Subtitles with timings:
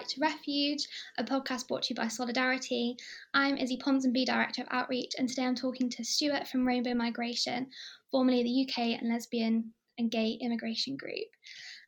[0.00, 0.88] Right to Refuge,
[1.18, 2.96] a podcast brought to you by Solidarity.
[3.34, 7.66] I'm Izzy Ponsonby, Director of Outreach, and today I'm talking to Stuart from Rainbow Migration,
[8.10, 11.26] formerly the UK and Lesbian and Gay Immigration Group.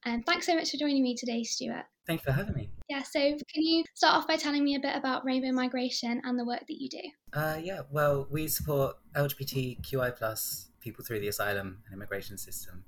[0.05, 1.87] And um, thanks so much for joining me today, Stuart.
[2.06, 2.69] Thanks for having me.
[2.91, 6.39] Yeah, so can you start off by telling me a bit about Rainbow Migration and
[6.39, 7.01] the work that you do?
[7.33, 12.84] Uh, yeah, well, we support LGBTQI plus people through the asylum and immigration system.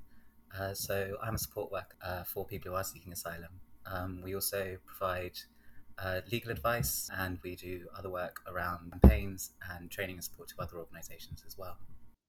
[0.54, 3.48] Uh, so I'm a support worker uh, for people who are seeking asylum.
[3.87, 5.38] Um, we also provide
[5.98, 10.55] uh, legal advice and we do other work around campaigns and training and support to
[10.59, 11.77] other organisations as well.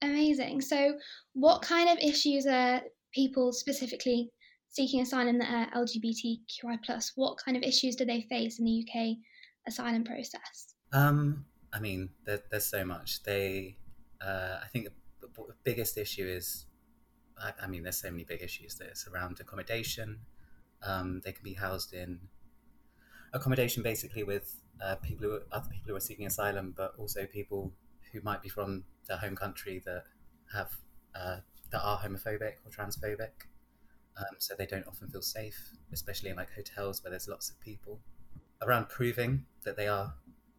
[0.02, 0.62] Amazing.
[0.62, 0.98] So,
[1.34, 2.82] what kind of issues are
[3.14, 4.30] people specifically
[4.76, 8.86] seeking asylum that are LGBTQI plus, what kind of issues do they face in the
[8.86, 9.18] UK
[9.68, 10.76] asylum process?
[10.92, 13.24] Um, I mean, there, there's so much.
[13.24, 13.78] They,
[14.22, 14.88] uh, I think
[15.22, 15.30] the,
[15.64, 16.66] biggest issue is,
[17.42, 18.76] I, I, mean, there's so many big issues.
[18.76, 20.20] There's around accommodation.
[20.86, 22.20] Um, they can be housed in
[23.34, 27.74] accommodation basically with uh, people who other people who are seeking asylum, but also people
[28.12, 30.04] who might be from their home country that
[30.54, 30.72] have
[31.16, 31.38] uh,
[31.72, 33.48] that are homophobic or transphobic
[34.18, 37.60] um, so they don't often feel safe, especially in like hotels where there's lots of
[37.60, 38.00] people.
[38.62, 40.14] Around proving that they are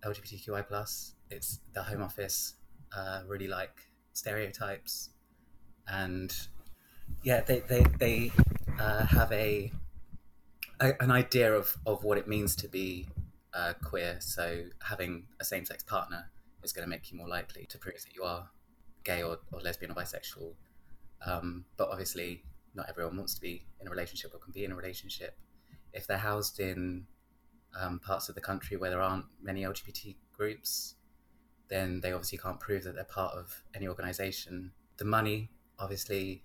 [0.05, 2.55] LGBTQI plus, it's the Home Office
[2.95, 5.11] uh, really like stereotypes,
[5.89, 6.35] and
[7.23, 8.33] yeah, they they they
[8.79, 9.73] uh, have a,
[10.81, 13.09] an idea of of what it means to be
[13.55, 14.17] uh, queer.
[14.21, 16.31] So having a same sex partner
[16.63, 18.49] is going to make you more likely to prove that you are
[19.05, 20.53] gay or, or lesbian or bisexual.
[21.25, 24.73] Um, but obviously, not everyone wants to be in a relationship or can be in
[24.73, 25.37] a relationship.
[25.93, 27.07] If they're housed in
[27.79, 30.95] um, parts of the country where there aren't many LGBT groups,
[31.69, 34.73] then they obviously can't prove that they're part of any organisation.
[34.99, 36.43] The money, obviously,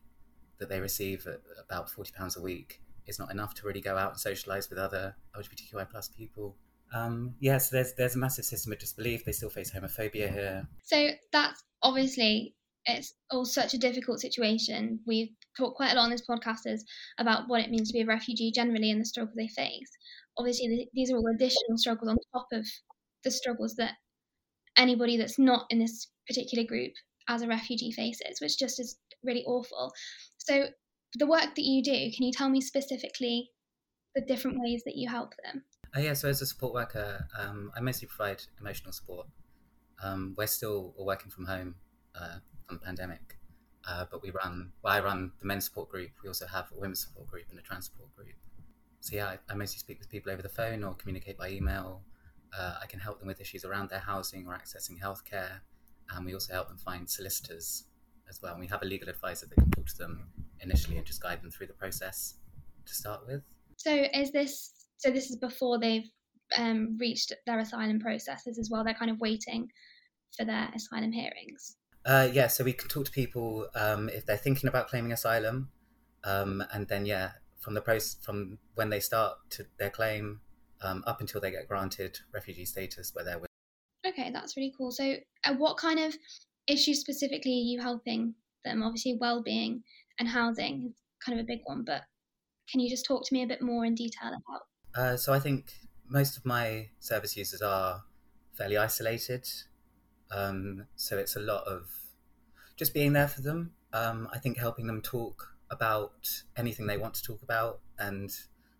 [0.60, 2.82] that they receive at about forty pounds a week
[3.12, 6.58] is not enough to really go out and socialise with other LGBTQI plus people.
[6.94, 9.24] Um, yes, yeah, so there's there's a massive system of disbelief.
[9.24, 10.68] They still face homophobia here.
[10.84, 12.56] So that's obviously
[12.86, 15.00] it's all such a difficult situation.
[15.06, 16.84] We've talked quite a lot on this podcast is
[17.18, 19.90] about what it means to be a refugee generally and the struggle they face.
[20.38, 22.66] Obviously, these are all additional struggles on top of
[23.24, 23.94] the struggles that
[24.78, 26.94] anybody that's not in this particular group
[27.28, 29.92] as a refugee faces, which just is really awful.
[30.38, 30.68] So,
[31.16, 33.52] the work that you do, can you tell me specifically
[34.16, 35.64] the different ways that you help them?
[35.96, 39.28] Uh, yeah, so as a support worker, um, I mostly provide emotional support.
[40.02, 41.76] Um, we're still working from home
[42.16, 43.38] uh, from the pandemic.
[43.88, 46.12] Uh, but we run, well, I run the men's support group.
[46.24, 48.36] We also have a women's support group and a trans support group.
[49.00, 52.04] So yeah, I, I mostly speak with people over the phone or communicate by email.
[52.58, 55.62] Uh, I can help them with issues around their housing or accessing healthcare,
[56.14, 57.86] and we also help them find solicitors
[58.30, 58.52] as well.
[58.52, 60.28] And we have a legal advisor that can talk to them
[60.62, 62.36] initially and just guide them through the process
[62.86, 63.42] to start with.
[63.78, 65.12] So is this so?
[65.12, 66.10] This is before they've
[66.58, 68.84] um, reached their asylum processes as well.
[68.84, 69.70] They're kind of waiting
[70.38, 71.78] for their asylum hearings.
[72.06, 75.70] Uh, yeah, so we can talk to people um, if they're thinking about claiming asylum,
[76.24, 80.42] um, and then yeah, from the process from when they start to their claim
[80.82, 83.50] um, up until they get granted refugee status, where they're with.
[84.06, 84.92] Okay, that's really cool.
[84.92, 86.16] So, uh, what kind of
[86.68, 88.34] issues specifically are you helping
[88.66, 88.82] them?
[88.82, 89.84] Obviously, well-being
[90.22, 90.96] and housing is
[91.26, 92.04] kind of a big one, but
[92.70, 94.62] can you just talk to me a bit more in detail about?
[94.96, 95.74] Uh, so, I think
[96.08, 98.04] most of my service users are
[98.54, 99.48] fairly isolated
[100.32, 101.92] um, so it's a lot of
[102.78, 103.74] just being there for them.
[103.94, 108.34] Um, I think helping them talk about anything they want to talk about and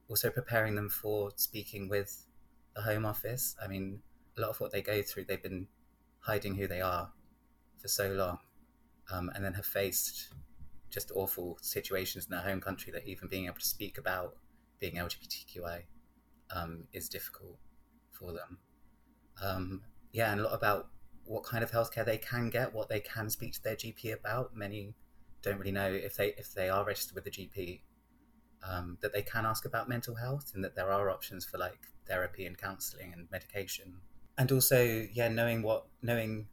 [0.10, 2.26] also preparing them for speaking with
[2.76, 3.56] the Home Office.
[3.62, 4.02] I mean,
[4.38, 5.68] a lot of what they go through, they've been
[6.20, 7.12] hiding who they are
[7.78, 8.40] for so long
[9.12, 10.34] um, and then have faced
[10.92, 14.36] just awful situations in their home country that even being able to speak about
[14.80, 15.84] being LGBTQI
[16.56, 17.58] um, is difficult
[18.12, 18.58] for them.
[19.42, 20.90] Um, yeah, and a lot about
[21.26, 24.56] what kind of healthcare they can get, what they can speak to their GP about.
[24.56, 24.94] Many
[25.42, 27.82] don't really know if they if they are registered with the GP
[28.68, 31.88] um, that they can ask about mental health and that there are options for like
[32.08, 33.94] therapy and counselling and medication.
[34.38, 36.48] And also, yeah, knowing what knowing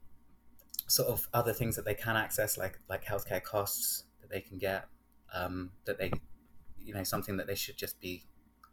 [0.86, 4.58] sort of other things that they can access, like like healthcare costs that they can
[4.58, 4.86] get,
[5.34, 6.12] um, that they,
[6.78, 8.24] you know, something that they should just be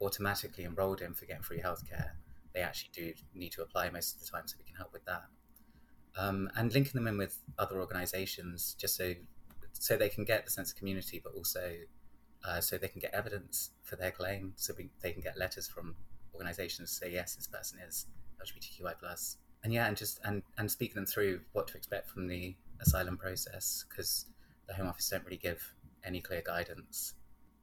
[0.02, 2.12] automatically enrolled in for getting free healthcare.
[2.54, 5.06] They actually do need to apply most of the time, so we can help with
[5.06, 5.24] that
[6.18, 9.14] um, and linking them in with other organisations just so
[9.74, 11.74] so they can get the sense of community, but also
[12.48, 15.68] uh, so they can get evidence for their claim, so we, they can get letters
[15.68, 15.96] from
[16.34, 18.06] organisations to say yes, this person is
[18.42, 22.28] LGBTQI plus, and yeah, and just and and speak them through what to expect from
[22.28, 24.26] the asylum process because
[24.68, 25.74] the Home Office don't really give
[26.04, 27.16] any clear guidance.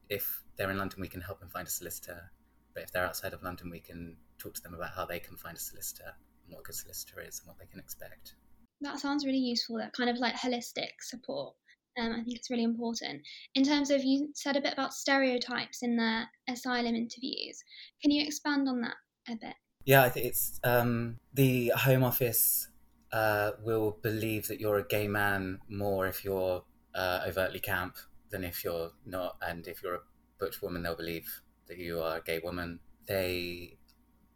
[0.09, 2.31] If they're in London, we can help them find a solicitor.
[2.73, 5.37] But if they're outside of London, we can talk to them about how they can
[5.37, 6.13] find a solicitor
[6.45, 8.35] and what a good solicitor is and what they can expect.
[8.81, 9.77] That sounds really useful.
[9.77, 11.55] That kind of like holistic support.
[11.99, 13.21] Um, I think it's really important.
[13.53, 17.63] In terms of, you said a bit about stereotypes in the asylum interviews.
[18.01, 18.95] Can you expand on that
[19.29, 19.55] a bit?
[19.85, 22.69] Yeah, I think it's um, the Home Office
[23.11, 26.63] uh, will believe that you're a gay man more if you're
[26.95, 27.97] uh, overtly camp
[28.29, 29.37] than if you're not.
[29.41, 30.01] And if you're a
[30.39, 32.79] butch woman, they'll believe that you are a gay woman.
[33.05, 33.77] They,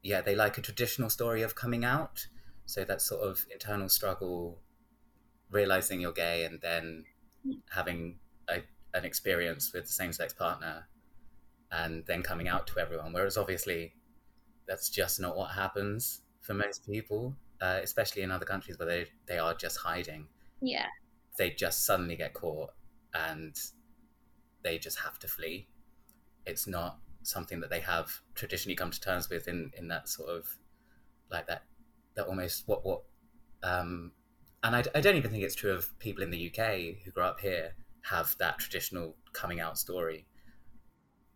[0.04, 2.28] yeah, they like a traditional story of coming out.
[2.66, 4.60] So that sort of internal struggle,
[5.50, 7.06] realizing you're gay and then
[7.70, 8.20] having
[8.50, 8.62] a,
[8.94, 10.88] an experience with the same sex partner
[11.72, 13.14] and then coming out to everyone.
[13.14, 13.94] Whereas obviously,
[14.68, 19.06] that's just not what happens for most people, uh, especially in other countries where they,
[19.28, 20.28] they are just hiding.
[20.62, 20.88] Yeah.
[21.38, 22.72] They just suddenly get caught
[23.14, 23.56] and
[24.64, 25.68] they just have to flee.
[26.46, 30.30] It's not something that they have traditionally come to terms with in, in that sort
[30.30, 30.48] of
[31.30, 31.64] like that
[32.16, 33.04] that almost what what
[33.64, 34.12] um,
[34.64, 37.26] and I, I, don't even think it's true of people in the UK who grow
[37.26, 37.74] up here
[38.04, 40.26] have that traditional coming out story.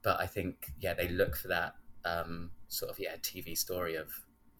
[0.04, 1.76] But I think, yeah, they look for that
[2.06, 4.10] um, sort of yeah TV story of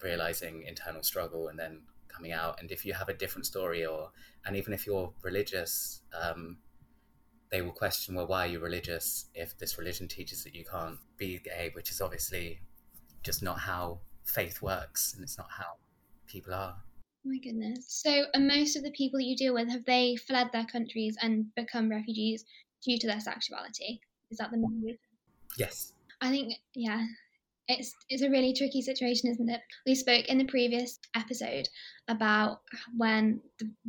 [0.04, 2.60] realizing internal struggle and then coming out.
[2.60, 4.12] And if you have a different story, or
[4.46, 6.58] and even if you're religious, um,
[7.52, 10.98] they will question, well, why are you religious if this religion teaches that you can't
[11.18, 12.62] be gay, which is obviously
[13.24, 15.78] just not how faith works, and it's not how
[16.28, 16.76] people are.
[17.24, 17.86] My goodness.
[17.88, 21.18] So, and most of the people that you deal with, have they fled their countries
[21.22, 22.46] and become refugees
[22.84, 24.02] due to their sexuality?
[24.32, 25.00] Is that the main reason?
[25.58, 25.94] Yes.
[26.22, 27.06] I think, yeah,
[27.80, 29.62] it's it's a really tricky situation, isn't it?
[29.86, 31.68] We spoke in the previous episode
[32.08, 32.60] about
[32.96, 33.42] when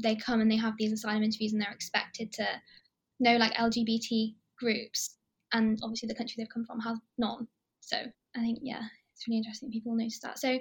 [0.02, 2.46] they come and they have these asylum interviews and they're expected to
[3.20, 5.16] know like LGBT groups,
[5.52, 7.46] and obviously the country they've come from has none.
[7.80, 8.82] So I think yeah,
[9.14, 9.70] it's really interesting.
[9.70, 10.38] People notice that.
[10.38, 10.58] So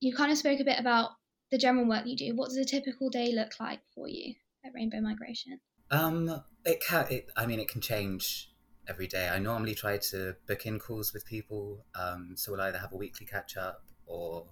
[0.00, 1.10] you kind of spoke a bit about
[1.50, 4.34] the general work you do, what does a typical day look like for you
[4.64, 5.60] at Rainbow Migration?
[5.90, 7.06] Um, it can.
[7.10, 8.50] It, I mean, it can change
[8.88, 9.28] every day.
[9.28, 11.84] I normally try to book in calls with people.
[11.94, 14.46] Um, so we'll either have a weekly catch up, or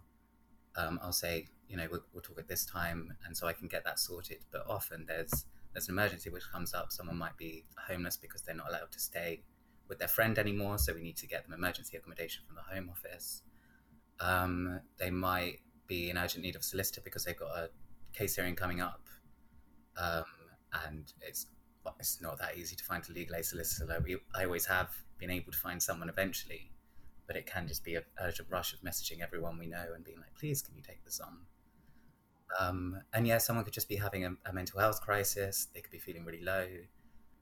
[0.77, 3.69] um, I'll say, you know, we'll, we'll, talk at this time, and so I can
[3.69, 4.39] get that sorted.
[4.51, 6.93] But often there's there's an emergency which comes up.
[6.93, 9.43] Someone might be homeless because they're not allowed to stay
[9.89, 12.91] with their friend anymore, so we need to get them emergency accommodation from the Home
[12.91, 13.43] Office.
[14.21, 17.71] Um, they might be in urgent need of solicitor because they've got a
[18.13, 19.03] case hearing coming up,
[19.97, 20.25] um,
[20.87, 21.47] and it's
[21.99, 24.01] it's not that easy to find a legal aid solicitor.
[24.05, 26.71] We, I always have been able to find someone eventually,
[27.27, 30.19] but it can just be an urgent rush of messaging everyone we know and being
[30.19, 31.39] like, "Please, can you take this on?"
[32.59, 35.69] Um, and yeah, someone could just be having a, a mental health crisis.
[35.75, 36.67] They could be feeling really low.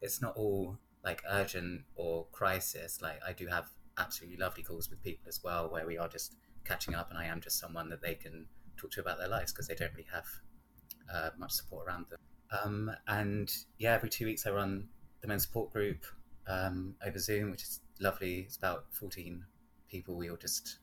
[0.00, 3.00] It's not all like urgent or crisis.
[3.02, 6.36] Like I do have absolutely lovely calls with people as well, where we are just
[6.64, 8.46] catching up, and I am just someone that they can
[8.76, 10.26] talk to about their lives because they don't really have
[11.12, 12.18] uh, much support around them.
[12.52, 14.88] Um, and yeah, every two weeks I run
[15.20, 16.04] the men's support group
[16.48, 18.40] um, over Zoom, which is lovely.
[18.40, 19.44] It's about 14
[19.88, 20.16] people.
[20.16, 20.78] We all just,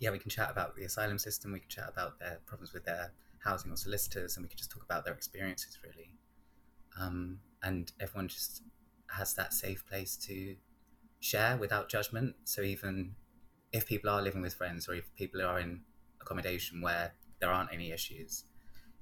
[0.00, 1.52] yeah, we can chat about the asylum system.
[1.52, 3.12] We can chat about their problems with their
[3.44, 6.12] housing or solicitors, and we can just talk about their experiences really.
[7.00, 8.62] Um, and everyone just
[9.08, 10.56] has that safe place to
[11.20, 12.34] share without judgment.
[12.44, 13.14] So even
[13.72, 15.82] if people are living with friends or if people are in
[16.20, 18.44] accommodation where there aren't any issues,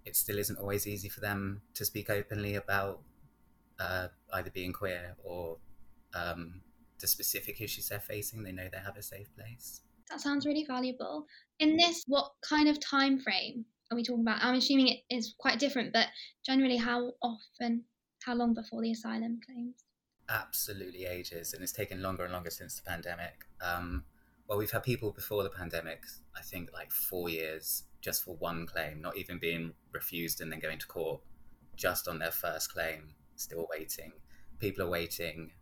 [0.05, 3.01] it still isn't always easy for them to speak openly about
[3.79, 5.59] uh, either being queer or
[6.15, 6.61] um,
[7.01, 8.43] the specific issues they're facing.
[8.43, 9.81] They know they have a safe place.
[10.11, 11.27] That sounds really valuable.
[11.59, 14.43] In this, what kind of time frame are we talking about?
[14.43, 16.09] I'm assuming it is quite different, but
[16.45, 17.85] generally, how often,
[18.25, 19.77] how long before the asylum claims?
[20.29, 23.45] Absolutely ages, and it's taken longer and longer since the pandemic.
[23.61, 24.05] Um,
[24.49, 26.03] well, we've had people before the pandemic,
[26.37, 30.61] I think like four years just for one claim, not even being refused and then
[30.61, 31.21] going to court,
[31.77, 34.13] just on their first claim, still waiting.
[34.59, 35.53] People are waiting,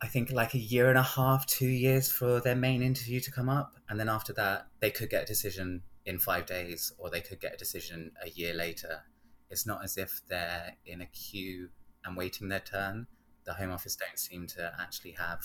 [0.00, 3.30] I think like a year and a half, two years for their main interview to
[3.30, 3.76] come up.
[3.88, 7.40] And then after that, they could get a decision in five days or they could
[7.40, 9.04] get a decision a year later.
[9.48, 11.70] It's not as if they're in a queue
[12.04, 13.06] and waiting their turn.
[13.44, 15.40] The Home Office don't seem to actually have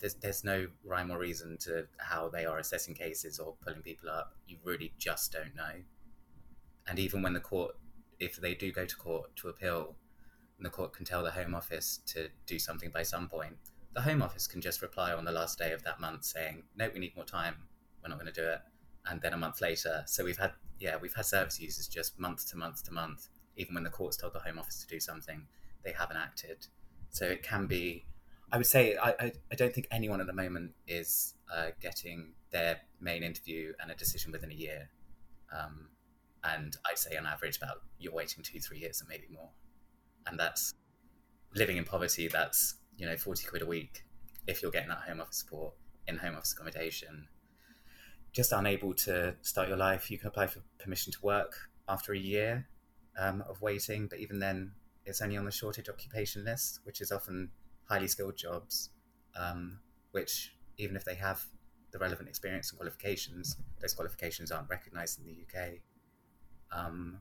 [0.00, 4.08] there's there's no rhyme or reason to how they are assessing cases or pulling people
[4.08, 4.34] up.
[4.46, 5.82] You really just don't know.
[6.86, 7.76] And even when the court,
[8.18, 9.94] if they do go to court to appeal,
[10.56, 13.56] and the court can tell the Home Office to do something by some point,
[13.94, 16.88] the Home Office can just reply on the last day of that month saying, "No,
[16.92, 17.54] we need more time.
[18.02, 18.60] We're not going to do it."
[19.06, 22.48] And then a month later, so we've had yeah, we've had service users just month
[22.50, 23.28] to month to month.
[23.56, 25.46] Even when the court's told the Home Office to do something,
[25.84, 26.66] they haven't acted.
[27.10, 28.06] So it can be
[28.52, 32.34] I would say I, I, I, don't think anyone at the moment is uh, getting
[32.50, 34.90] their main interview and a decision within a year.
[35.58, 35.88] Um,
[36.44, 39.48] and I'd say on average about you're waiting two, three years and maybe more.
[40.26, 40.74] And that's
[41.54, 44.04] living in poverty, that's, you know, 40 quid a week
[44.46, 45.72] if you're getting that home office support
[46.06, 47.28] in home office accommodation.
[48.32, 51.54] Just unable to start your life, you can apply for permission to work
[51.88, 52.68] after a year
[53.18, 54.72] um, of waiting, but even then,
[55.04, 57.50] it's only on the shortage occupation list, which is often
[57.92, 58.88] highly skilled jobs,
[59.36, 59.78] um,
[60.12, 61.44] which even if they have
[61.90, 65.74] the relevant experience and qualifications, those qualifications aren't recognised in the UK.
[66.72, 67.20] Um,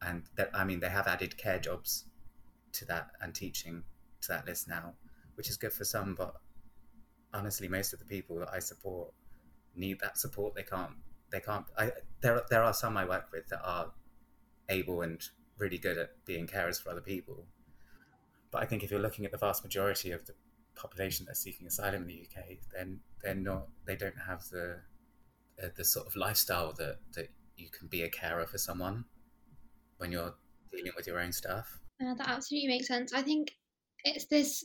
[0.00, 2.04] and that, I mean, they have added care jobs
[2.74, 3.82] to that and teaching
[4.20, 4.94] to that list now,
[5.34, 6.34] which is good for some, but
[7.32, 9.12] honestly, most of the people that I support
[9.74, 10.54] need that support.
[10.54, 10.92] They can't.
[11.30, 11.66] They can't.
[11.76, 13.90] I, there, there are some I work with that are
[14.68, 15.20] able and
[15.58, 17.46] really good at being carers for other people,
[18.54, 20.34] but I think if you're looking at the vast majority of the
[20.76, 23.66] population that's seeking asylum in the UK, then they're not.
[23.84, 24.76] They don't have the
[25.60, 29.06] uh, the sort of lifestyle that that you can be a carer for someone
[29.98, 30.36] when you're
[30.70, 31.80] dealing with your own stuff.
[32.00, 33.12] Uh, that absolutely makes sense.
[33.12, 33.50] I think
[34.04, 34.64] it's this,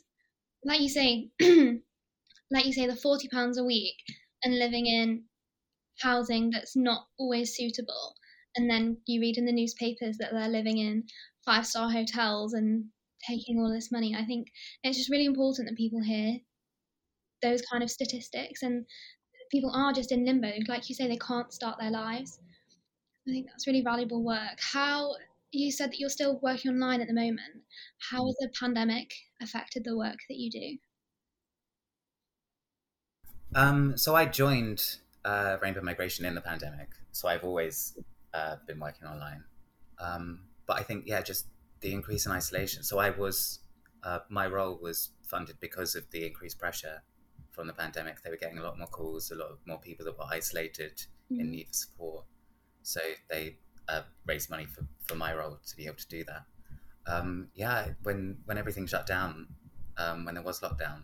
[0.63, 1.31] like you say,
[2.51, 3.96] like you say, the forty pounds a week
[4.43, 5.24] and living in
[6.00, 8.13] housing that's not always suitable,
[8.55, 11.05] and then you read in the newspapers that they're living in
[11.43, 12.86] five star hotels and
[13.27, 14.15] taking all this money.
[14.15, 14.47] I think
[14.83, 16.39] it's just really important that people hear
[17.41, 18.85] those kind of statistics and
[19.51, 20.51] people are just in limbo.
[20.67, 22.39] Like you say, they can't start their lives.
[23.27, 24.59] I think that's really valuable work.
[24.59, 25.13] How
[25.51, 27.63] you said that you're still working online at the moment.
[28.11, 30.77] How has the pandemic affected the work that you do?
[33.55, 37.97] Um, so I joined uh, Rainbow Migration in the pandemic, so I've always
[38.33, 39.43] uh, been working online.
[39.99, 41.47] Um, but I think, yeah, just
[41.81, 42.83] the increase in isolation.
[42.83, 43.59] So I was,
[44.03, 47.03] uh, my role was funded because of the increased pressure
[47.51, 48.21] from the pandemic.
[48.21, 50.98] They were getting a lot more calls, a lot more people that were isolated
[51.31, 51.41] mm-hmm.
[51.41, 52.25] in need of support.
[52.83, 53.57] So they
[53.88, 56.43] uh, raised money for, for my role to be able to do that.
[57.07, 59.48] Um, yeah, when when everything shut down,
[59.98, 61.01] um, when there was lockdown,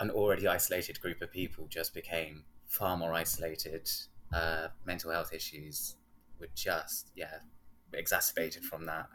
[0.00, 3.88] an already isolated group of people just became far more isolated.
[4.32, 5.96] Uh, mental health issues
[6.40, 7.38] were just yeah
[7.92, 9.06] exacerbated from that.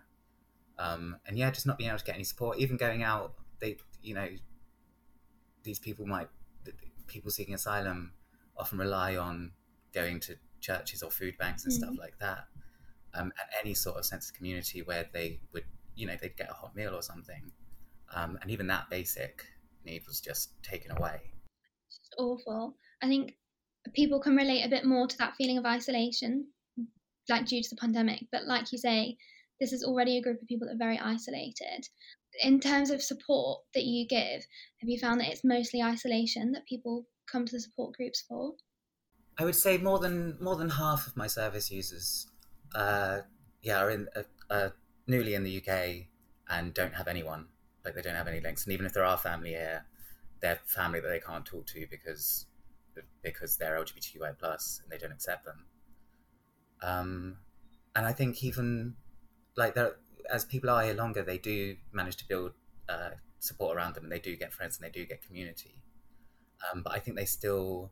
[0.79, 3.77] Um, and yeah, just not being able to get any support, even going out, they,
[4.01, 4.27] you know,
[5.63, 6.27] these people might,
[7.07, 8.13] people seeking asylum
[8.57, 9.51] often rely on
[9.93, 11.83] going to churches or food banks and mm-hmm.
[11.83, 12.45] stuff like that.
[13.13, 15.63] Um, and any sort of sense of community where they would,
[15.95, 17.51] you know, they'd get a hot meal or something.
[18.13, 19.45] Um, and even that basic
[19.85, 21.19] need was just taken away.
[21.87, 22.75] It's awful.
[23.01, 23.33] I think
[23.93, 26.47] people can relate a bit more to that feeling of isolation,
[27.29, 28.25] like due to the pandemic.
[28.31, 29.17] But like you say,
[29.59, 31.87] this is already a group of people that are very isolated.
[32.43, 34.45] In terms of support that you give,
[34.79, 38.53] have you found that it's mostly isolation that people come to the support groups for?
[39.37, 42.27] I would say more than more than half of my service users,
[42.75, 43.19] uh,
[43.61, 44.69] yeah, are in uh, uh,
[45.05, 46.07] newly in the UK
[46.49, 47.47] and don't have anyone.
[47.85, 49.85] Like they don't have any links, and even if there are family here,
[50.41, 52.45] they're family that they can't talk to because
[53.21, 55.65] because they're LGBTQI plus and they don't accept them.
[56.81, 57.37] Um,
[57.95, 58.95] and I think even
[59.57, 59.75] like
[60.29, 62.51] as people are here longer, they do manage to build
[62.87, 63.09] uh,
[63.39, 64.03] support around them.
[64.03, 65.81] And they do get friends and they do get community.
[66.71, 67.91] Um, but I think they still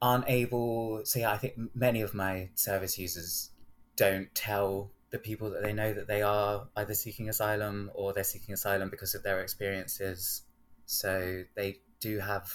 [0.00, 1.02] aren't able.
[1.04, 3.50] So yeah, I think many of my service users
[3.96, 8.24] don't tell the people that they know that they are either seeking asylum or they're
[8.24, 10.42] seeking asylum because of their experiences.
[10.84, 12.52] So they do have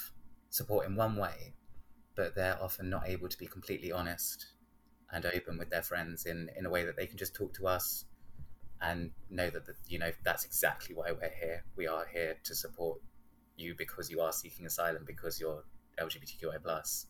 [0.50, 1.54] support in one way,
[2.14, 4.46] but they're often not able to be completely honest
[5.12, 7.66] and open with their friends in in a way that they can just talk to
[7.66, 8.04] us
[8.80, 11.64] and know that the, you know that's exactly why we're here.
[11.76, 12.98] We are here to support
[13.56, 15.64] you because you are seeking asylum because you're
[16.00, 17.06] LGBTQI plus.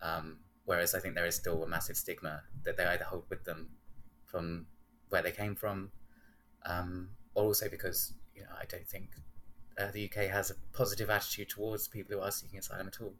[0.00, 3.44] Um, whereas I think there is still a massive stigma that they either hold with
[3.44, 3.70] them
[4.26, 4.66] from
[5.08, 5.90] where they came from,
[6.66, 9.10] um, or also because you know I don't think
[9.78, 13.14] uh, the UK has a positive attitude towards people who are seeking asylum at all.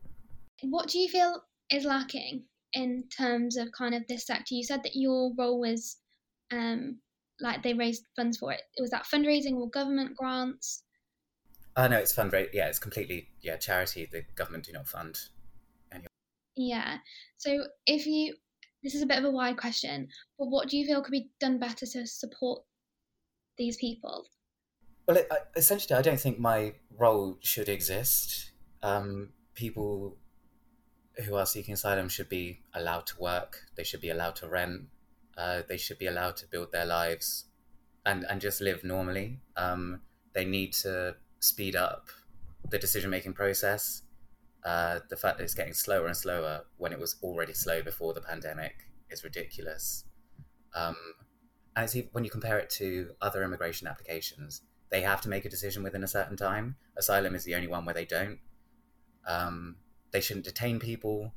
[0.63, 4.55] What do you feel is lacking in terms of kind of this sector?
[4.55, 5.97] You said that your role was
[6.53, 6.99] um,
[7.41, 8.63] like they raised funds for it.
[8.79, 10.83] Was that fundraising or government grants?
[11.77, 12.51] Oh no, it's fundraising.
[12.53, 14.09] Yeah, it's completely yeah charity.
[14.11, 15.19] The government do not fund
[15.93, 16.07] any.
[16.57, 16.99] Yeah.
[17.39, 18.35] So if you,
[18.83, 21.31] this is a bit of a wide question, but what do you feel could be
[21.41, 22.63] done better to support
[23.59, 24.27] these people?
[25.07, 28.53] Well, it, essentially, I don't think my role should exist.
[28.83, 30.17] Um, people
[31.27, 33.61] who are seeking asylum should be allowed to work.
[33.77, 34.83] They should be allowed to rent.
[35.37, 37.47] Uh, they should be allowed to build their lives
[38.05, 39.41] and, and just live normally.
[39.57, 40.01] Um,
[40.35, 42.09] they need to speed up
[42.71, 44.03] the decision making process.
[44.65, 48.15] Uh, the fact that it's getting slower and slower when it was already slow before
[48.15, 50.05] the pandemic is ridiculous.
[50.75, 50.97] Um,
[51.75, 55.49] and it's, when you compare it to other immigration applications, they have to make a
[55.49, 56.77] decision within a certain time.
[56.97, 58.39] Asylum is the only one where they don't.
[59.27, 59.77] Um,
[60.13, 61.33] they shouldn't detain people.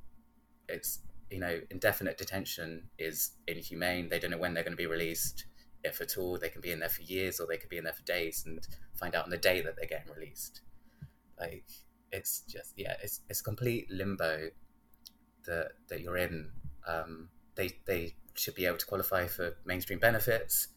[0.68, 4.10] It's you know indefinite detention is inhumane.
[4.10, 5.46] They don't know when they're going to be released,
[5.84, 6.38] if at all.
[6.38, 8.44] They can be in there for years, or they could be in there for days
[8.46, 8.60] and
[9.00, 10.62] find out on the day that they're getting released.
[11.40, 11.66] Like
[12.12, 14.50] it's just yeah, it's it's complete limbo
[15.46, 16.52] that that you're in.
[16.88, 20.68] Um, they they should be able to qualify for mainstream benefits.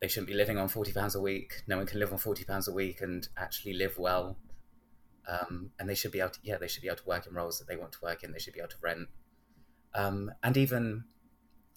[0.00, 1.62] They shouldn't be living on forty pounds a week.
[1.66, 4.36] No one can live on forty pounds a week and actually live well.
[5.28, 7.34] Um, and they should be able to yeah they should be able to work in
[7.34, 8.32] roles that they want to work in.
[8.32, 9.08] They should be able to rent.
[9.94, 11.04] Um, and even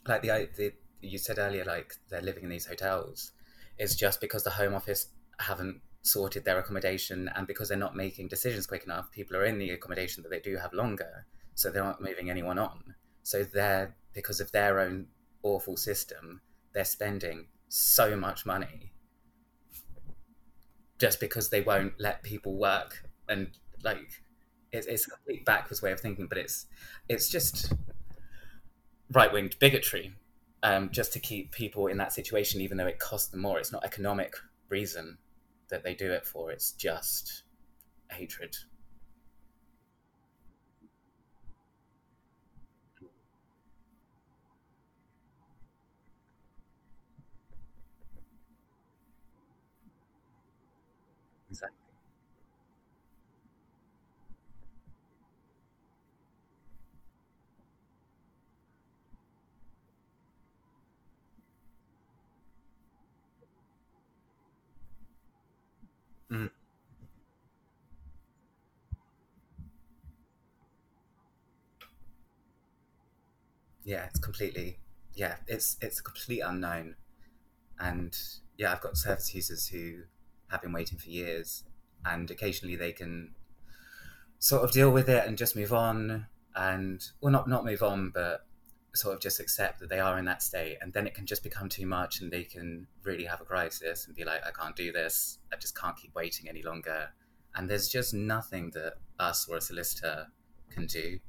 [0.08, 3.32] like the, the you said earlier, like they're living in these hotels,
[3.78, 5.08] is just because the Home Office
[5.40, 9.60] haven't sorted their accommodation and because they're not making decisions quick enough, people are in
[9.60, 12.96] the accommodation that they do have longer, so they're not moving anyone on.
[13.24, 15.08] So they're because of their own
[15.44, 16.42] awful system,
[16.74, 18.94] they're spending so much money
[20.98, 23.50] just because they won't let people work and
[23.84, 24.22] like
[24.72, 26.66] it's, it's a complete backwards way of thinking but it's
[27.10, 27.72] it's just
[29.12, 30.14] right-winged bigotry
[30.64, 33.60] um, just to keep people in that situation even though it costs them more.
[33.60, 34.36] It's not economic
[34.70, 35.18] reason
[35.70, 36.52] that they do it for.
[36.52, 37.44] It's just
[38.12, 38.56] hatred
[51.50, 51.78] exactly
[66.32, 66.48] mm.
[73.88, 74.78] Yeah it's completely
[75.16, 76.96] yeah it's it's a complete unknown.
[77.80, 78.16] And
[78.58, 80.02] yeah i've got service users who
[80.50, 81.64] have been waiting for years
[82.06, 83.36] and occasionally they can
[84.40, 88.12] sort of deal with it and just move on and well not not move on
[88.14, 88.46] but
[88.96, 91.44] sort of just accept that they are in that state and then it can just
[91.44, 94.76] become too much and they can really have a crisis and be like i can't
[94.76, 95.38] do this.
[95.54, 97.10] I just can't keep waiting any longer.
[97.56, 100.28] And there's just nothing that us or a solicitor
[100.70, 101.20] can do.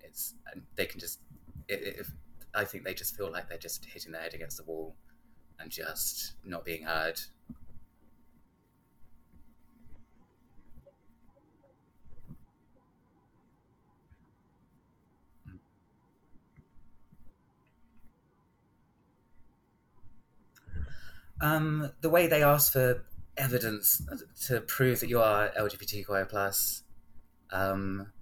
[0.00, 0.34] It's
[0.76, 1.20] they can just
[1.68, 2.10] if
[2.54, 4.94] i think they just feel like they're just hitting their head against the wall
[5.62, 7.20] and just not being heard.
[21.40, 23.04] Um, the way they ask for
[23.36, 24.00] evidence
[24.46, 26.84] to prove that you are LGBTQI plus,
[27.50, 28.12] um,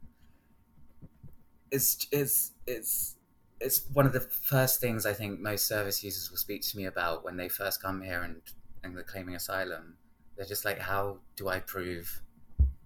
[1.70, 3.16] it's it's it's
[3.60, 6.86] it's one of the first things I think most service users will speak to me
[6.86, 8.40] about when they first come here and
[8.82, 9.96] and they're claiming asylum.
[10.36, 12.22] They're just like, how do I prove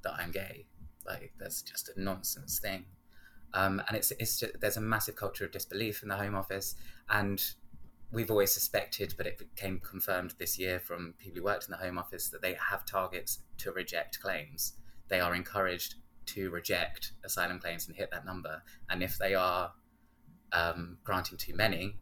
[0.02, 0.66] that I'm gay?
[1.06, 2.86] Like that's just a nonsense thing.
[3.52, 6.74] Um, and it's it's just, there's a massive culture of disbelief in the Home Office,
[7.08, 7.40] and
[8.10, 11.76] we've always suspected, but it became confirmed this year from people who worked in the
[11.76, 14.74] Home Office that they have targets to reject claims.
[15.08, 15.94] They are encouraged
[16.26, 18.62] to reject asylum claims and hit that number.
[18.88, 19.72] And if they are
[20.54, 21.96] um, granting too many,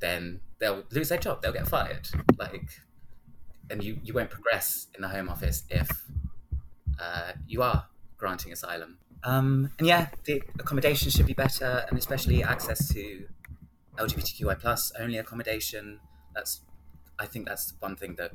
[0.00, 1.42] then they'll lose their job.
[1.42, 2.08] They'll get fired.
[2.38, 2.70] Like,
[3.70, 5.90] and you, you won't progress in the Home Office if
[7.00, 8.98] uh, you are granting asylum.
[9.24, 13.26] Um, and yeah, the accommodation should be better, and especially access to
[13.96, 16.00] LGBTQI plus only accommodation.
[16.34, 16.60] That's
[17.18, 18.32] I think that's one thing that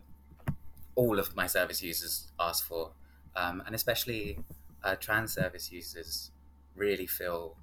[0.95, 2.91] all of my service users ask for,
[3.35, 4.39] um, and especially
[4.83, 6.31] uh, trans service users
[6.75, 7.55] really feel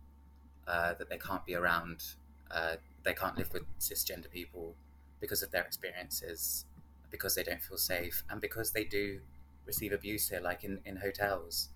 [0.66, 2.04] uh, that they can't be around,
[2.50, 4.74] uh, they can't live with cisgender people
[5.20, 6.64] because of their experiences,
[7.10, 9.20] because they don't feel safe, and because they do
[9.66, 11.68] receive abuse here, like in, in hotels.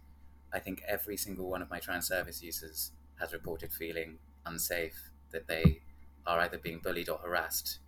[0.53, 5.49] I think every single one of my trans service users has reported feeling unsafe, that
[5.49, 5.81] they
[6.27, 7.79] are either being bullied or harassed.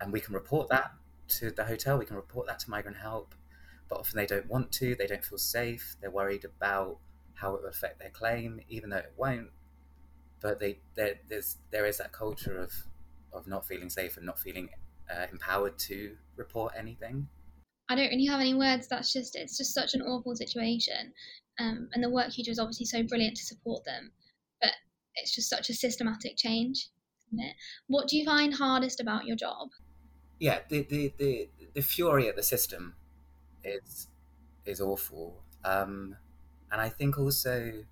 [0.00, 0.92] And we can report that
[1.28, 3.34] to the hotel, we can report that to migrant help,
[3.88, 6.98] but often they don't want to, they don't feel safe, they're worried about
[7.40, 9.50] how it will affect their claim, even though it won't.
[10.40, 12.72] But they, there's, there is that culture of,
[13.32, 14.68] of not feeling safe and not feeling
[15.10, 17.28] uh, empowered to report anything.
[17.88, 18.86] I don't really have any words.
[18.88, 21.12] That's just it's just such an awful situation,
[21.58, 24.12] um, and the work you do is obviously so brilliant to support them
[24.60, 24.72] but
[25.14, 26.88] it's just such a systematic change,
[27.28, 27.54] isn't it?
[27.86, 29.68] What do you find hardest about your job?
[30.38, 32.94] yeah, the, the, the, the fury at the system
[33.64, 34.08] is
[34.64, 35.42] is awful.
[35.64, 36.16] Um,
[36.70, 37.84] and I think also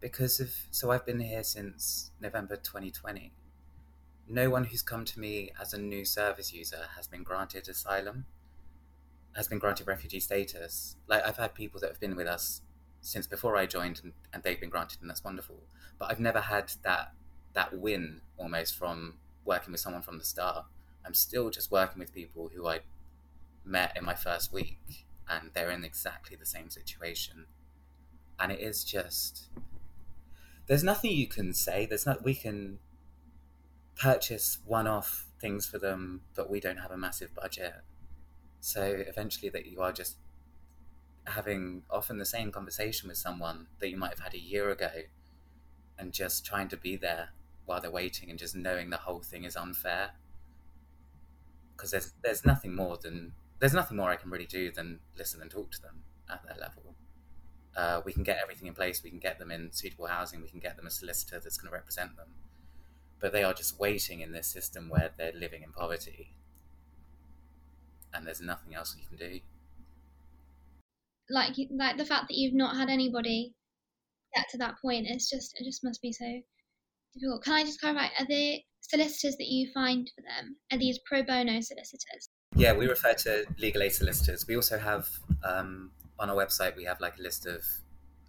[0.00, 3.32] because of so I've been here since November 2020.
[4.28, 8.26] No one who's come to me as a new service user has been granted asylum,
[9.36, 10.96] has been granted refugee status.
[11.06, 12.62] Like I've had people that have been with us
[13.00, 15.62] since before I joined, and, and they've been granted, and that's wonderful.
[15.98, 17.12] But I've never had that
[17.54, 20.66] that win almost from working with someone from the start.
[21.04, 22.80] I'm still just working with people who I
[23.64, 27.46] met in my first week, and they're in exactly the same situation.
[28.38, 29.48] And it is just
[30.66, 31.86] there's nothing you can say.
[31.86, 32.78] There's not we can
[33.98, 37.74] purchase one-off things for them, but we don't have a massive budget.
[38.60, 40.16] So eventually, that you are just
[41.24, 44.90] having often the same conversation with someone that you might have had a year ago,
[45.98, 47.30] and just trying to be there
[47.64, 50.10] while they're waiting, and just knowing the whole thing is unfair.
[51.76, 55.40] Because there's there's nothing more than there's nothing more I can really do than listen
[55.40, 56.95] and talk to them at their level.
[57.76, 59.02] Uh, we can get everything in place.
[59.02, 60.40] We can get them in suitable housing.
[60.40, 62.28] We can get them a solicitor that's going to represent them.
[63.20, 66.32] But they are just waiting in this system where they're living in poverty,
[68.12, 69.40] and there's nothing else you can do.
[71.28, 73.54] Like, like the fact that you've not had anybody
[74.34, 76.26] get to that point, it's just it just must be so
[77.14, 77.44] difficult.
[77.44, 78.06] Can I just clarify?
[78.18, 82.28] Are the solicitors that you find for them are these pro bono solicitors?
[82.54, 84.46] Yeah, we refer to legal aid solicitors.
[84.46, 85.08] We also have
[85.44, 87.64] um, on our website we have like a list of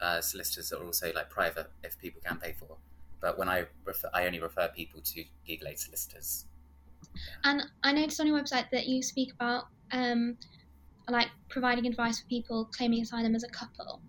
[0.01, 2.77] uh, solicitors that are also like private if people can pay for.
[3.19, 6.45] But when I refer, I only refer people to legal aid solicitors.
[7.43, 10.37] And I noticed on your website that you speak about um,
[11.09, 14.03] like providing advice for people claiming asylum as a couple.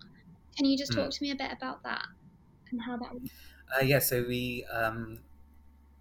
[0.57, 1.13] Can you just talk Mm.
[1.13, 2.05] to me a bit about that
[2.71, 3.13] and how that?
[3.13, 3.31] works?
[3.75, 5.23] Uh, yeah, so we um,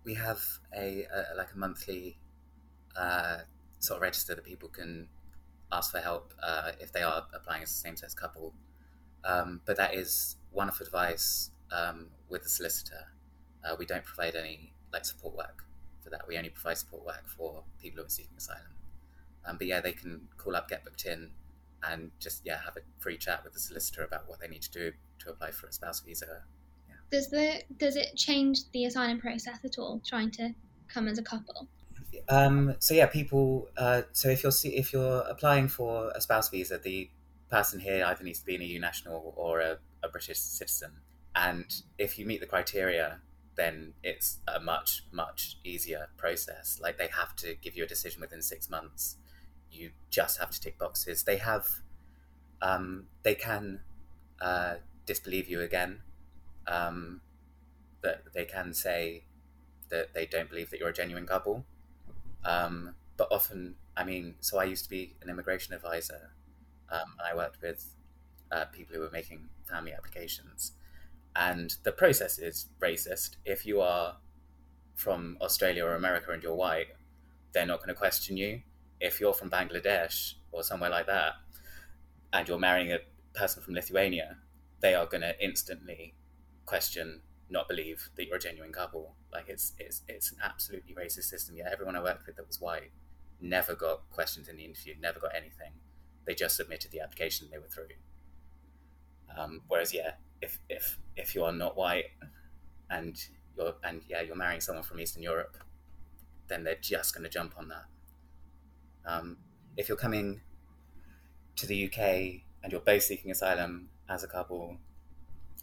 [0.04, 0.42] we have
[0.74, 2.18] a, a like a monthly
[2.96, 3.42] uh,
[3.80, 5.08] sort of register that people can
[5.72, 8.54] ask for help uh, if they are applying as a same-sex couple.
[9.24, 13.08] Um, but that is one-off advice um, with the solicitor.
[13.64, 15.64] Uh, we don't provide any like support work
[16.02, 16.26] for that.
[16.26, 18.62] We only provide support work for people who are seeking asylum.
[19.44, 21.30] Um, but yeah, they can call up, get booked in,
[21.82, 24.70] and just yeah have a free chat with the solicitor about what they need to
[24.70, 26.42] do to apply for a spouse visa
[27.10, 30.00] Does the does it change the asylum process at all?
[30.04, 30.54] Trying to
[30.88, 31.68] come as a couple.
[32.28, 33.68] Um, so yeah, people.
[33.76, 37.10] Uh, so if you're if you're applying for a spouse visa, the
[37.50, 40.90] person here either needs to be an EU national or a, a British citizen.
[41.34, 43.20] And if you meet the criteria,
[43.56, 46.78] then it's a much much easier process.
[46.82, 49.16] Like they have to give you a decision within six months.
[49.70, 51.24] You just have to tick boxes.
[51.24, 51.66] They have,
[52.62, 53.80] um, they can
[54.40, 56.00] uh, disbelieve you again.
[56.66, 57.20] Um,
[58.00, 59.24] but they can say
[59.90, 61.66] that they don't believe that you're a genuine couple.
[62.48, 66.32] Um, but often, I mean, so I used to be an immigration advisor,
[66.90, 67.94] um, and I worked with
[68.50, 70.72] uh, people who were making family applications.
[71.36, 73.36] And the process is racist.
[73.44, 74.16] If you are
[74.94, 76.88] from Australia or America and you're white,
[77.52, 78.62] they're not going to question you.
[78.98, 81.34] If you're from Bangladesh or somewhere like that,
[82.32, 82.98] and you're marrying a
[83.34, 84.38] person from Lithuania,
[84.80, 86.14] they are going to instantly
[86.64, 89.14] question, not believe that you're a genuine couple.
[89.32, 91.56] Like it's it's it's an absolutely racist system.
[91.56, 92.90] Yeah, everyone I worked with that was white
[93.40, 95.72] never got questions in the interview, never got anything.
[96.26, 97.96] They just submitted the application and they were through.
[99.36, 100.12] Um, whereas, yeah,
[100.42, 102.06] if if if you are not white
[102.90, 103.16] and
[103.56, 105.56] you're and yeah you're marrying someone from Eastern Europe,
[106.48, 107.84] then they're just going to jump on that.
[109.06, 109.38] Um,
[109.76, 110.40] if you're coming
[111.56, 111.98] to the UK
[112.62, 114.76] and you're both seeking asylum as a couple,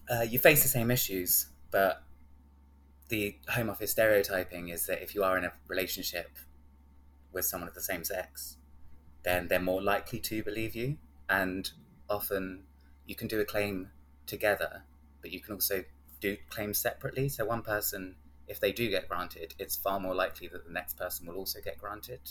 [0.10, 2.02] uh, you face the same issues, but
[3.10, 6.38] the Home Office stereotyping is that if you are in a relationship
[7.32, 8.58] with someone of the same sex,
[9.24, 10.98] then they're more likely to believe you.
[11.30, 11.70] And
[12.10, 12.64] often
[13.06, 13.92] you can do a claim
[14.26, 14.84] together,
[15.22, 15.84] but you can also
[16.20, 17.30] do claims separately.
[17.30, 18.16] So one person,
[18.48, 21.60] if they do get granted, it's far more likely that the next person will also
[21.64, 22.22] get granted.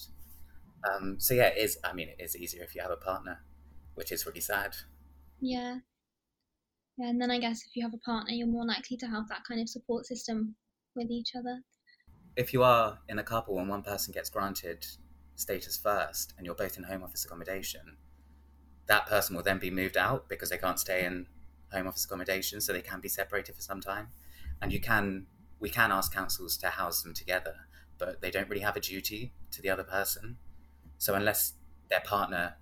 [0.89, 1.79] Um, so yeah, it is.
[1.85, 3.43] I mean, it is easier if you have a partner,
[3.95, 4.77] which is really sad.
[5.41, 5.79] Yeah.
[6.97, 9.29] Yeah, and then I guess if you have a partner, you're more likely to have
[9.29, 10.55] that kind of support system
[10.95, 11.61] with each other.
[12.37, 14.87] If you are in a couple and one person gets granted
[15.37, 17.97] status first, and you're both in Home Office accommodation,
[18.87, 21.27] that person will then be moved out because they can't stay in
[21.73, 24.09] Home Office accommodation, so they can be separated for some time.
[24.61, 25.27] And you can,
[25.61, 27.55] we can ask councils to house them together,
[27.99, 30.37] but they don't really have a duty to the other person.
[30.99, 31.55] So unless
[31.91, 32.57] their partner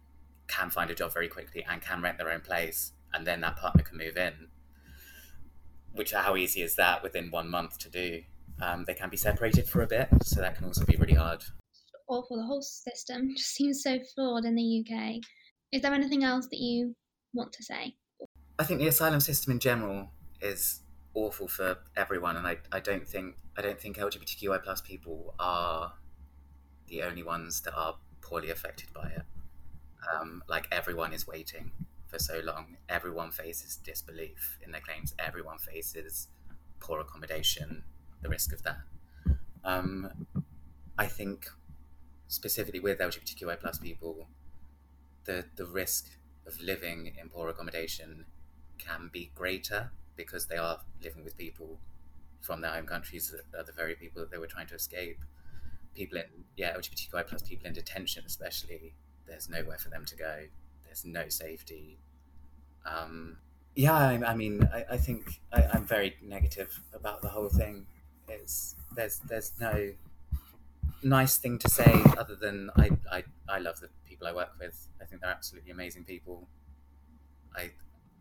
[0.48, 3.56] can find a job very quickly and can rent their own place, and then that
[3.56, 4.48] partner can move in,
[5.94, 8.22] which how easy is that within one month to do?
[8.60, 11.44] Um, they can be separated for a bit, so that can also be really hard.
[12.08, 12.36] awful.
[12.36, 15.16] The whole system just seems so flawed in the UK.
[15.72, 16.94] Is there anything else that you
[17.32, 17.94] want to say?
[18.58, 20.80] I think the asylum system in general is
[21.14, 25.94] awful for everyone, and I, I don't think I don't think LGBTQI plus people are
[26.88, 29.22] the only ones that are poorly affected by it.
[30.12, 31.70] Um, like everyone is waiting
[32.12, 32.76] for so long.
[32.88, 35.14] Everyone faces disbelief in their claims.
[35.18, 36.28] Everyone faces
[36.78, 37.84] poor accommodation,
[38.20, 38.80] the risk of that.
[39.64, 40.26] Um,
[40.98, 41.48] I think
[42.28, 44.28] specifically with LGBTQI plus people,
[45.24, 46.10] the the risk
[46.46, 48.26] of living in poor accommodation
[48.78, 51.78] can be greater because they are living with people
[52.40, 55.20] from their home countries that are the very people that they were trying to escape.
[55.94, 58.94] People in yeah LGBTQI plus people in detention especially,
[59.26, 60.34] there's nowhere for them to go.
[60.92, 61.96] There's no safety.
[62.84, 63.38] Um,
[63.74, 67.86] yeah, I, I mean, I, I think I, I'm very negative about the whole thing.
[68.28, 69.94] It's there's there's no
[71.02, 74.86] nice thing to say other than I, I, I love the people I work with.
[75.00, 76.46] I think they're absolutely amazing people.
[77.56, 77.70] I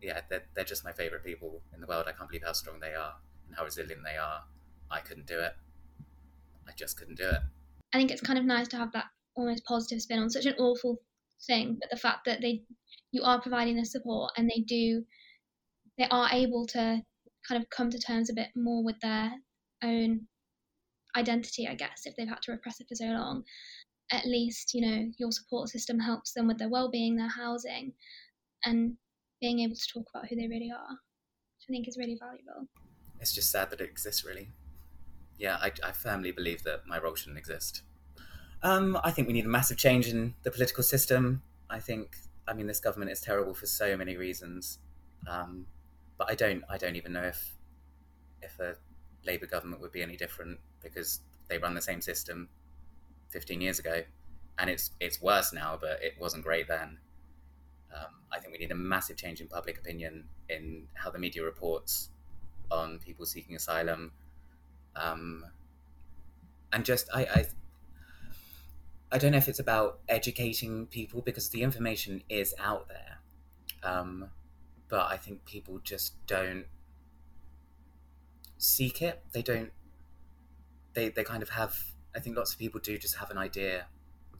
[0.00, 2.06] yeah, they're, they're just my favorite people in the world.
[2.08, 3.16] I can't believe how strong they are
[3.48, 4.44] and how resilient they are.
[4.90, 5.52] I couldn't do it.
[6.66, 7.42] I just couldn't do it.
[7.92, 10.54] I think it's kind of nice to have that almost positive spin on such an
[10.58, 11.02] awful
[11.46, 12.62] thing, but the fact that they
[13.10, 15.04] you are providing the support and they do
[15.98, 17.02] they are able to
[17.46, 19.32] kind of come to terms a bit more with their
[19.82, 20.26] own
[21.16, 23.42] identity, I guess, if they've had to repress it for so long.
[24.10, 27.92] At least, you know, your support system helps them with their well being, their housing,
[28.64, 28.94] and
[29.40, 32.68] being able to talk about who they really are, which I think is really valuable.
[33.20, 34.50] It's just sad that it exists, really.
[35.38, 37.82] Yeah, I, I firmly believe that my role shouldn't exist.
[38.62, 41.42] Um, I think we need a massive change in the political system.
[41.68, 44.78] I think, I mean, this government is terrible for so many reasons,
[45.26, 45.66] um,
[46.16, 47.56] but I don't, I don't even know if,
[48.40, 48.76] if a
[49.24, 52.48] Labour government would be any different because they run the same system
[53.30, 54.02] 15 years ago,
[54.58, 56.98] and it's it's worse now, but it wasn't great then.
[57.94, 61.42] Um, I think we need a massive change in public opinion in how the media
[61.42, 62.10] reports
[62.70, 64.12] on people seeking asylum,
[64.96, 65.44] um,
[66.72, 67.46] and just I, I
[69.12, 73.18] I don't know if it's about educating people because the information is out there,
[73.82, 74.30] um,
[74.88, 76.64] but I think people just don't
[78.56, 79.22] seek it.
[79.32, 79.70] They don't.
[80.94, 81.78] They they kind of have.
[82.16, 83.86] I think lots of people do just have an idea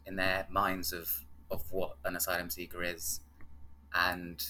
[0.06, 3.20] in their minds of of what an asylum seeker is,
[3.94, 4.42] and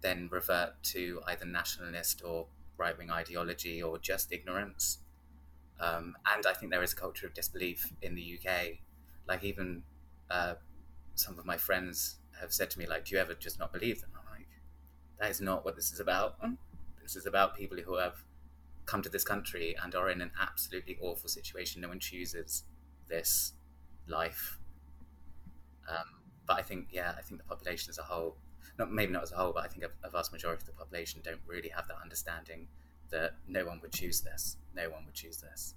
[0.00, 4.98] then revert to either nationalist or right wing ideology or just ignorance.
[5.78, 8.78] Um, and I think there is a culture of disbelief in the UK.
[9.28, 9.82] Like even
[10.30, 10.54] uh,
[11.14, 14.00] some of my friends have said to me, like, "Do you ever just not believe
[14.00, 14.48] them?" I'm like,
[15.18, 16.36] "That is not what this is about.
[17.02, 18.24] This is about people who have
[18.84, 21.82] come to this country and are in an absolutely awful situation.
[21.82, 22.64] No one chooses
[23.08, 23.52] this
[24.06, 24.58] life."
[25.88, 28.36] Um, but I think, yeah, I think the population as a whole
[28.78, 30.72] not maybe not as a whole, but I think a, a vast majority of the
[30.72, 32.68] population don't really have that understanding
[33.10, 34.56] that no one would choose this.
[34.74, 35.74] No one would choose this.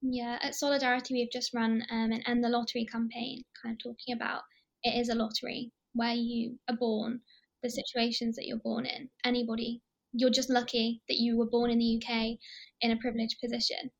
[0.00, 4.14] Yeah, at Solidarity, we've just run um, an End the Lottery campaign, kind of talking
[4.14, 4.42] about
[4.84, 7.20] it is a lottery where you are born,
[7.62, 9.10] the situations that you're born in.
[9.24, 9.82] Anybody,
[10.12, 12.38] you're just lucky that you were born in the UK
[12.80, 13.90] in a privileged position.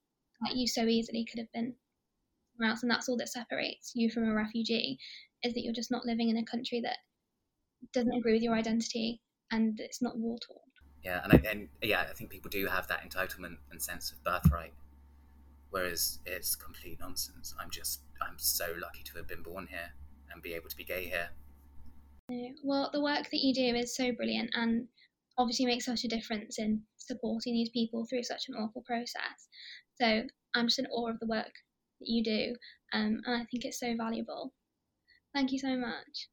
[0.42, 1.74] Like you so easily could have been
[2.52, 4.98] somewhere else, and that's all that separates you from a refugee,
[5.42, 6.98] is that you're just not living in a country that
[7.92, 10.60] doesn't agree with your identity and it's not war torn.
[11.02, 14.22] Yeah, and, I, and yeah, I think people do have that entitlement and sense of
[14.24, 14.74] birthright,
[15.70, 17.54] whereas it's complete nonsense.
[17.60, 19.92] I'm just, I'm so lucky to have been born here
[20.32, 21.30] and be able to be gay here.
[22.62, 24.86] Well, the work that you do is so brilliant and
[25.38, 29.48] obviously makes such a difference in supporting these people through such an awful process.
[30.00, 30.22] So
[30.54, 31.52] I'm just in awe of the work
[32.00, 32.54] that you do,
[32.92, 34.52] um, and I think it's so valuable.
[35.34, 36.28] Thank you so much.